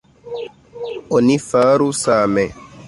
[1.19, 2.45] Oni faru same.